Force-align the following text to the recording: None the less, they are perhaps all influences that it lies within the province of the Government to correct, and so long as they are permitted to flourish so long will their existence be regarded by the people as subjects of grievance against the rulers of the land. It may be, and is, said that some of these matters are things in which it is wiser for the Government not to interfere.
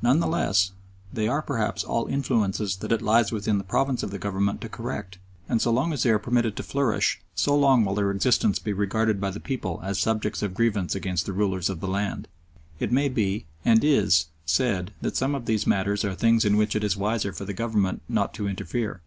None 0.00 0.20
the 0.20 0.26
less, 0.26 0.72
they 1.12 1.28
are 1.28 1.42
perhaps 1.42 1.84
all 1.84 2.06
influences 2.06 2.76
that 2.76 2.92
it 2.92 3.02
lies 3.02 3.30
within 3.30 3.58
the 3.58 3.62
province 3.62 4.02
of 4.02 4.10
the 4.10 4.18
Government 4.18 4.62
to 4.62 4.70
correct, 4.70 5.18
and 5.50 5.60
so 5.60 5.70
long 5.70 5.92
as 5.92 6.02
they 6.02 6.08
are 6.08 6.18
permitted 6.18 6.56
to 6.56 6.62
flourish 6.62 7.20
so 7.34 7.54
long 7.54 7.84
will 7.84 7.94
their 7.94 8.10
existence 8.10 8.58
be 8.58 8.72
regarded 8.72 9.20
by 9.20 9.28
the 9.30 9.38
people 9.38 9.78
as 9.84 9.98
subjects 9.98 10.40
of 10.42 10.54
grievance 10.54 10.94
against 10.94 11.26
the 11.26 11.34
rulers 11.34 11.68
of 11.68 11.80
the 11.80 11.88
land. 11.88 12.26
It 12.80 12.90
may 12.90 13.10
be, 13.10 13.44
and 13.66 13.84
is, 13.84 14.28
said 14.46 14.94
that 15.02 15.18
some 15.18 15.34
of 15.34 15.44
these 15.44 15.66
matters 15.66 16.06
are 16.06 16.14
things 16.14 16.46
in 16.46 16.56
which 16.56 16.74
it 16.74 16.82
is 16.82 16.96
wiser 16.96 17.34
for 17.34 17.44
the 17.44 17.52
Government 17.52 18.00
not 18.08 18.32
to 18.32 18.48
interfere. 18.48 19.02